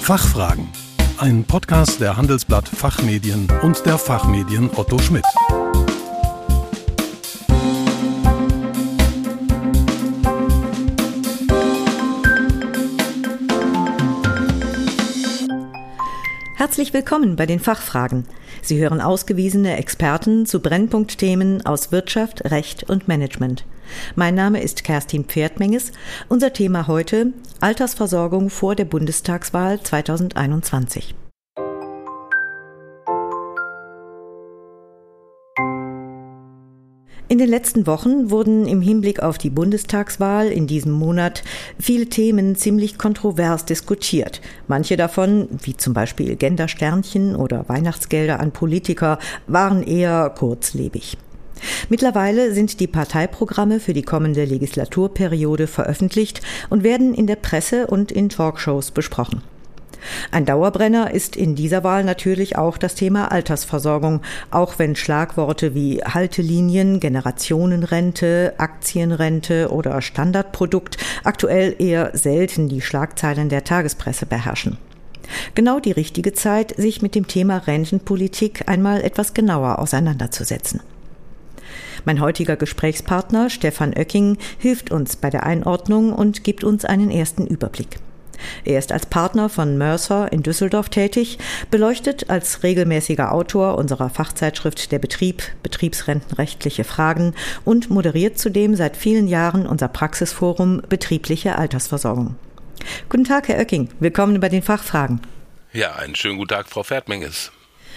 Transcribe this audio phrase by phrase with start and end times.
[0.00, 0.66] Fachfragen.
[1.18, 5.24] Ein Podcast der Handelsblatt Fachmedien und der Fachmedien Otto Schmidt.
[16.56, 18.26] Herzlich willkommen bei den Fachfragen.
[18.62, 23.64] Sie hören ausgewiesene Experten zu Brennpunktthemen aus Wirtschaft, Recht und Management.
[24.14, 25.92] Mein Name ist Kerstin Pferdmenges.
[26.28, 31.14] Unser Thema heute Altersversorgung vor der Bundestagswahl 2021.
[37.30, 41.44] In den letzten Wochen wurden im Hinblick auf die Bundestagswahl in diesem Monat
[41.78, 44.40] viele Themen ziemlich kontrovers diskutiert.
[44.66, 51.18] Manche davon, wie zum Beispiel Gendersternchen oder Weihnachtsgelder an Politiker, waren eher kurzlebig.
[51.88, 58.12] Mittlerweile sind die Parteiprogramme für die kommende Legislaturperiode veröffentlicht und werden in der Presse und
[58.12, 59.42] in Talkshows besprochen.
[60.30, 66.02] Ein Dauerbrenner ist in dieser Wahl natürlich auch das Thema Altersversorgung, auch wenn Schlagworte wie
[66.02, 74.78] Haltelinien, Generationenrente, Aktienrente oder Standardprodukt aktuell eher selten die Schlagzeilen der Tagespresse beherrschen.
[75.54, 80.80] Genau die richtige Zeit, sich mit dem Thema Rentenpolitik einmal etwas genauer auseinanderzusetzen.
[82.04, 87.46] Mein heutiger Gesprächspartner Stefan Oecking hilft uns bei der Einordnung und gibt uns einen ersten
[87.46, 87.98] Überblick.
[88.64, 91.38] Er ist als Partner von Mercer in Düsseldorf tätig,
[91.70, 97.34] beleuchtet als regelmäßiger Autor unserer Fachzeitschrift Der Betrieb betriebsrentenrechtliche Fragen
[97.64, 102.36] und moderiert zudem seit vielen Jahren unser Praxisforum Betriebliche Altersversorgung.
[103.08, 103.90] Guten Tag, Herr Oecking.
[104.00, 105.20] Willkommen bei den Fachfragen.
[105.72, 107.52] Ja, einen schönen guten Tag, Frau Pferdmenges.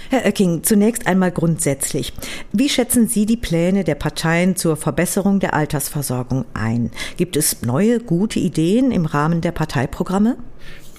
[0.09, 2.13] Herr Oecking, zunächst einmal grundsätzlich.
[2.51, 6.91] Wie schätzen Sie die Pläne der Parteien zur Verbesserung der Altersversorgung ein?
[7.17, 10.37] Gibt es neue, gute Ideen im Rahmen der Parteiprogramme?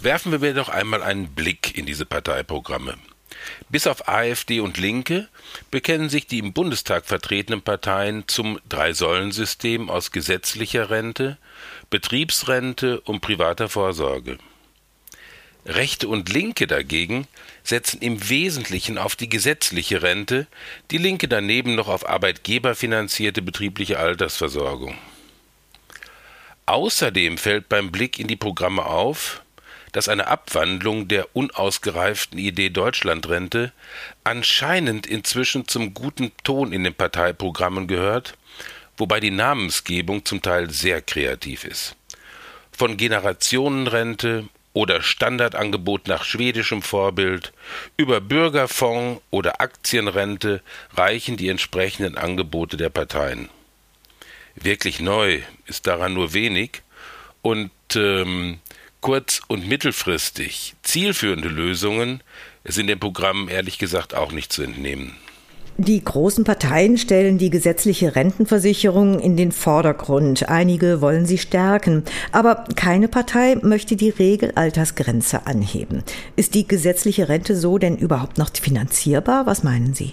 [0.01, 2.95] Werfen wir doch einmal einen Blick in diese Parteiprogramme.
[3.69, 5.29] Bis auf AfD und Linke
[5.71, 11.39] bekennen sich die im Bundestag vertretenen Parteien zum Drei-Säulen-System aus gesetzlicher Rente,
[11.91, 14.39] Betriebsrente und privater Vorsorge.
[15.67, 17.27] Rechte und Linke dagegen
[17.63, 20.47] setzen im Wesentlichen auf die gesetzliche Rente,
[20.91, 24.99] die Linke daneben noch auf arbeitgeberfinanzierte betriebliche Altersversorgung.
[26.67, 29.43] Außerdem fällt beim Blick in die Programme auf,
[29.93, 33.73] dass eine Abwandlung der unausgereiften Idee Deutschlandrente
[34.25, 38.37] anscheinend inzwischen zum guten Ton in den Parteiprogrammen gehört,
[38.97, 41.97] wobei die Namensgebung zum Teil sehr kreativ ist.
[42.73, 47.55] Von Generationenrente oder Standardangebot nach schwedischem Vorbild,
[47.97, 50.61] über Bürgerfonds oder Aktienrente
[50.95, 53.49] reichen die entsprechenden Angebote der Parteien.
[54.57, 56.83] Wirklich neu ist daran nur wenig
[57.41, 58.59] und ähm,
[59.01, 62.23] kurz- und mittelfristig zielführende Lösungen
[62.65, 65.17] sind dem Programm ehrlich gesagt auch nicht zu entnehmen.
[65.77, 70.49] Die großen Parteien stellen die gesetzliche Rentenversicherung in den Vordergrund.
[70.49, 72.05] Einige wollen sie stärken.
[72.31, 76.05] Aber keine Partei möchte die Regelaltersgrenze anheben.
[76.37, 79.47] Ist die gesetzliche Rente so denn überhaupt noch finanzierbar?
[79.47, 80.13] Was meinen Sie?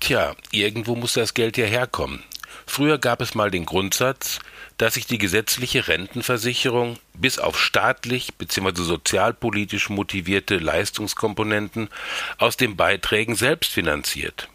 [0.00, 2.24] Tja, irgendwo muss das Geld ja herkommen.
[2.66, 4.40] Früher gab es mal den Grundsatz,
[4.76, 8.82] dass sich die gesetzliche Rentenversicherung bis auf staatlich bzw.
[8.82, 11.90] sozialpolitisch motivierte Leistungskomponenten
[12.38, 14.48] aus den Beiträgen selbst finanziert.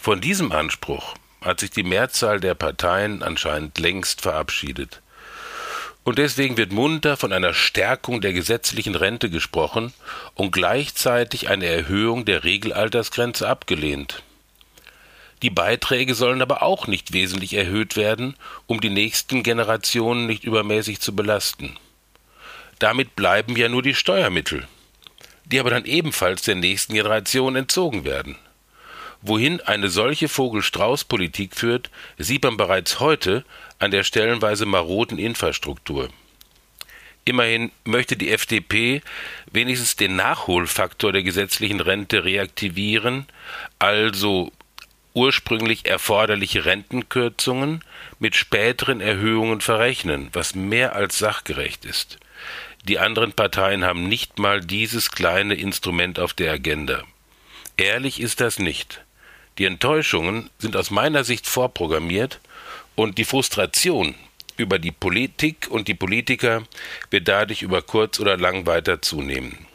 [0.00, 5.02] Von diesem Anspruch hat sich die Mehrzahl der Parteien anscheinend längst verabschiedet.
[6.04, 9.92] Und deswegen wird munter von einer Stärkung der gesetzlichen Rente gesprochen
[10.34, 14.22] und gleichzeitig eine Erhöhung der Regelaltersgrenze abgelehnt.
[15.42, 21.00] Die Beiträge sollen aber auch nicht wesentlich erhöht werden, um die nächsten Generationen nicht übermäßig
[21.00, 21.76] zu belasten.
[22.78, 24.66] Damit bleiben ja nur die Steuermittel,
[25.44, 28.36] die aber dann ebenfalls der nächsten Generation entzogen werden.
[29.22, 33.44] Wohin eine solche Vogel-Strauß-Politik führt, sieht man bereits heute
[33.78, 36.08] an der stellenweise maroden Infrastruktur.
[37.24, 39.02] Immerhin möchte die FDP
[39.52, 43.26] wenigstens den Nachholfaktor der gesetzlichen Rente reaktivieren,
[43.78, 44.52] also
[45.14, 47.84] ursprünglich erforderliche Rentenkürzungen
[48.18, 52.18] mit späteren Erhöhungen verrechnen, was mehr als sachgerecht ist.
[52.84, 57.02] Die anderen Parteien haben nicht mal dieses kleine Instrument auf der Agenda.
[57.76, 59.04] Ehrlich ist das nicht.
[59.58, 62.40] Die Enttäuschungen sind aus meiner Sicht vorprogrammiert
[62.94, 64.14] und die Frustration
[64.56, 66.62] über die Politik und die Politiker
[67.10, 69.66] wird dadurch über kurz oder lang weiter zunehmen.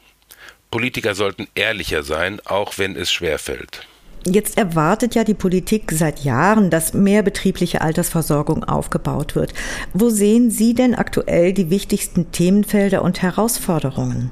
[0.71, 3.87] Politiker sollten ehrlicher sein, auch wenn es schwerfällt.
[4.25, 9.53] Jetzt erwartet ja die Politik seit Jahren, dass mehr betriebliche Altersversorgung aufgebaut wird.
[9.93, 14.31] Wo sehen Sie denn aktuell die wichtigsten Themenfelder und Herausforderungen?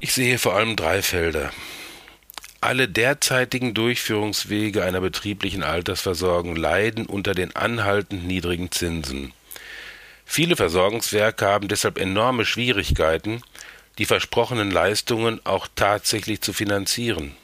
[0.00, 1.50] Ich sehe vor allem drei Felder.
[2.60, 9.32] Alle derzeitigen Durchführungswege einer betrieblichen Altersversorgung leiden unter den anhaltend niedrigen Zinsen.
[10.24, 13.42] Viele Versorgungswerke haben deshalb enorme Schwierigkeiten,
[13.98, 17.36] die versprochenen Leistungen auch tatsächlich zu finanzieren.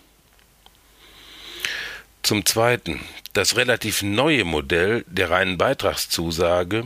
[2.23, 3.01] Zum Zweiten,
[3.33, 6.85] das relativ neue Modell der reinen Beitragszusage,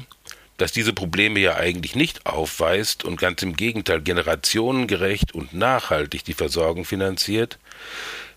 [0.57, 6.35] das diese Probleme ja eigentlich nicht aufweist und ganz im Gegenteil generationengerecht und nachhaltig die
[6.35, 7.59] Versorgung finanziert,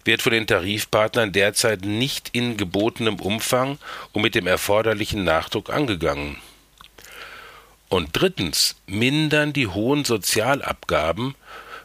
[0.05, 3.77] wird von den Tarifpartnern derzeit nicht in gebotenem Umfang
[4.11, 6.37] und mit dem erforderlichen Nachdruck angegangen.
[7.89, 11.35] Und drittens mindern die hohen Sozialabgaben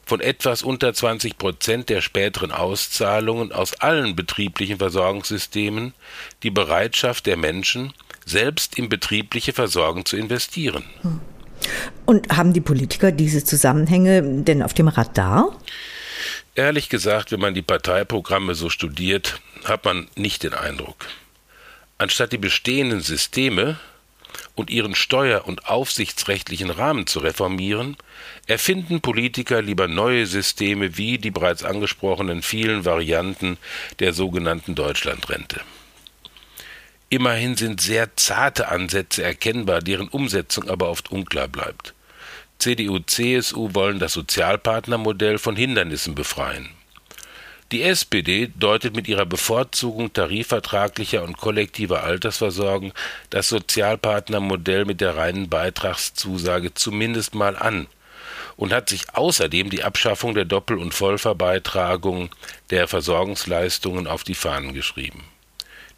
[0.05, 5.95] von etwas unter 20 Prozent der späteren Auszahlungen aus allen betrieblichen Versorgungssystemen
[6.43, 10.85] die Bereitschaft der Menschen, selbst in betriebliche Versorgung zu investieren.
[12.05, 15.59] Und haben die Politiker diese Zusammenhänge denn auf dem Radar?
[16.55, 21.07] Ehrlich gesagt, wenn man die Parteiprogramme so studiert, hat man nicht den Eindruck.
[21.99, 23.79] Anstatt die bestehenden Systeme
[24.55, 27.97] und ihren steuer- und aufsichtsrechtlichen Rahmen zu reformieren,
[28.47, 33.57] erfinden Politiker lieber neue Systeme wie die bereits angesprochenen vielen Varianten
[33.99, 35.61] der sogenannten Deutschlandrente.
[37.15, 41.95] Immerhin sind sehr zarte Ansätze erkennbar, deren Umsetzung aber oft unklar bleibt.
[42.59, 46.71] CDU, CSU wollen das Sozialpartnermodell von Hindernissen befreien.
[47.71, 52.93] Die SPD deutet mit ihrer Bevorzugung tarifvertraglicher und kollektiver Altersversorgung
[53.31, 57.87] das Sozialpartnermodell mit der reinen Beitragszusage zumindest mal an
[58.57, 62.31] und hat sich außerdem die Abschaffung der Doppel- und Vollverbeitragung
[62.71, 65.23] der Versorgungsleistungen auf die Fahnen geschrieben.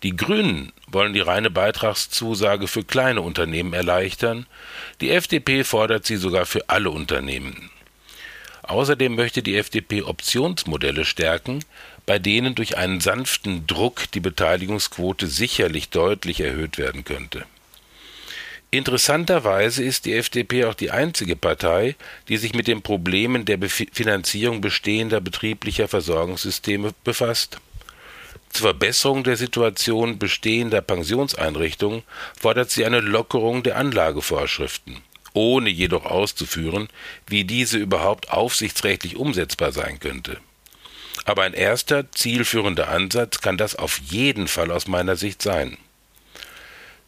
[0.02, 4.46] Die Grünen wollen die reine Beitragszusage für kleine Unternehmen erleichtern,
[5.00, 7.70] die FDP fordert sie sogar für alle Unternehmen.
[8.62, 11.64] Außerdem möchte die FDP Optionsmodelle stärken,
[12.04, 17.44] bei denen durch einen sanften Druck die Beteiligungsquote sicherlich deutlich erhöht werden könnte.
[18.70, 21.94] Interessanterweise ist die FDP auch die einzige Partei,
[22.28, 27.58] die sich mit den Problemen der Finanzierung bestehender betrieblicher Versorgungssysteme befasst.
[28.56, 32.04] Zur Verbesserung der Situation bestehender Pensionseinrichtungen
[32.40, 35.02] fordert sie eine Lockerung der Anlagevorschriften
[35.34, 36.88] ohne jedoch auszuführen,
[37.26, 40.38] wie diese überhaupt aufsichtsrechtlich umsetzbar sein könnte.
[41.26, 45.76] Aber ein erster zielführender Ansatz kann das auf jeden Fall aus meiner Sicht sein.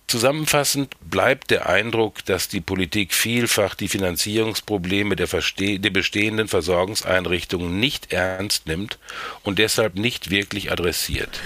[0.08, 8.10] Zusammenfassend bleibt der Eindruck, dass die Politik vielfach die Finanzierungsprobleme der, der, bestehenden Versorgungseinrichtungen nicht
[8.10, 8.98] ernst nimmt
[9.42, 11.40] und deshalb nicht wirklich adressiert.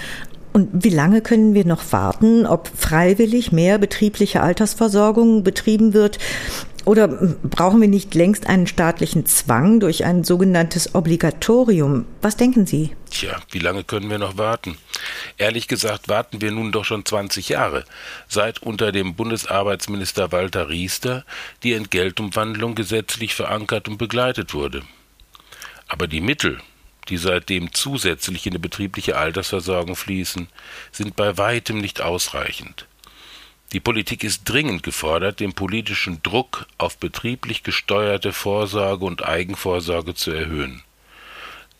[0.53, 6.17] Und wie lange können wir noch warten, ob freiwillig mehr betriebliche Altersversorgung betrieben wird?
[6.85, 12.05] Oder brauchen wir nicht längst einen staatlichen Zwang durch ein sogenanntes Obligatorium?
[12.21, 12.91] Was denken Sie?
[13.09, 14.77] Tja, wie lange können wir noch warten?
[15.37, 17.85] Ehrlich gesagt warten wir nun doch schon 20 Jahre,
[18.27, 21.25] seit unter dem Bundesarbeitsminister Walter Riester
[21.63, 24.83] die Entgeltumwandlung gesetzlich verankert und begleitet wurde.
[25.87, 26.59] Aber die Mittel,
[27.09, 30.47] die seitdem zusätzlich in die betriebliche Altersversorgung fließen,
[30.91, 32.87] sind bei weitem nicht ausreichend.
[33.73, 40.31] Die Politik ist dringend gefordert, den politischen Druck auf betrieblich gesteuerte Vorsorge und Eigenvorsorge zu
[40.31, 40.83] erhöhen.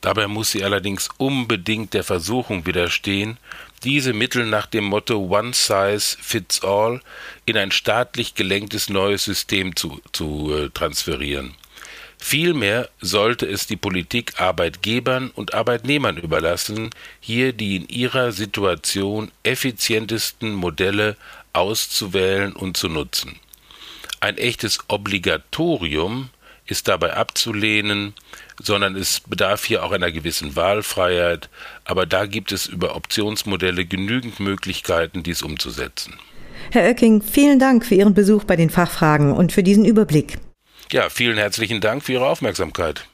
[0.04, 3.38] Dabei muss sie allerdings unbedingt der Versuchung widerstehen,
[3.86, 7.00] diese Mittel nach dem Motto One Size Fits All
[7.46, 11.56] in ein staatlich gelenktes neues System zu, zu äh, transferieren.
[12.18, 16.90] Vielmehr sollte es die Politik Arbeitgebern und Arbeitnehmern überlassen,
[17.22, 21.16] hier die in ihrer Situation effizientesten Modelle
[21.54, 23.40] auszuwählen und zu nutzen.
[24.20, 26.30] Ein echtes Obligatorium
[26.66, 28.14] ist dabei abzulehnen,
[28.62, 31.50] sondern es bedarf hier auch einer gewissen Wahlfreiheit,
[31.86, 36.16] aber da gibt es über Optionsmodelle genügend Möglichkeiten, dies umzusetzen.
[36.72, 40.40] Herr Oecking, vielen Dank für Ihren Besuch bei den Fachfragen und für diesen Überblick.
[40.92, 43.06] Ja, vielen herzlichen Dank für Ihre Aufmerksamkeit.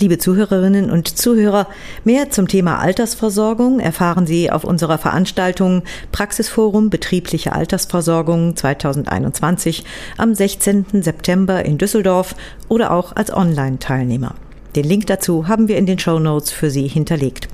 [0.00, 1.66] Liebe Zuhörerinnen und Zuhörer,
[2.04, 5.82] mehr zum Thema Altersversorgung erfahren Sie auf unserer Veranstaltung
[6.12, 9.84] Praxisforum Betriebliche Altersversorgung 2021
[10.16, 11.02] am 16.
[11.02, 12.36] September in Düsseldorf
[12.68, 14.36] oder auch als Online-Teilnehmer.
[14.76, 17.48] Den Link dazu haben wir in den Show Notes für Sie hinterlegt.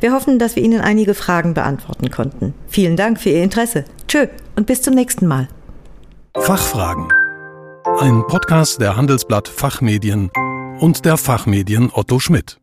[0.00, 2.54] Wir hoffen, dass wir Ihnen einige Fragen beantworten konnten.
[2.68, 3.84] Vielen Dank für Ihr Interesse.
[4.08, 5.48] Tschö und bis zum nächsten Mal.
[6.36, 7.08] Fachfragen.
[7.98, 10.30] Ein Podcast der Handelsblatt Fachmedien
[10.80, 12.58] und der Fachmedien Otto Schmidt.